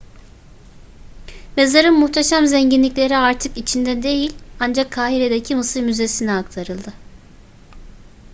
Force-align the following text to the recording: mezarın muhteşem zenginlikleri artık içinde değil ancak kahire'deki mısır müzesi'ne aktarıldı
mezarın 1.57 1.99
muhteşem 1.99 2.45
zenginlikleri 2.47 3.17
artık 3.17 3.57
içinde 3.57 4.03
değil 4.03 4.35
ancak 4.59 4.91
kahire'deki 4.91 5.55
mısır 5.55 5.83
müzesi'ne 5.83 6.33
aktarıldı 6.33 6.93